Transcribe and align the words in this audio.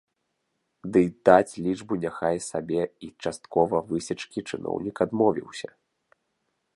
Ды 0.95 0.99
й 1.07 1.09
даць 1.29 1.57
лічбу 1.65 1.93
няхай 2.05 2.37
сабе 2.49 2.81
і 3.07 3.11
часткова 3.27 3.81
высечкі 3.93 4.39
чыноўнік 4.53 4.95
адмовіўся. 5.09 5.69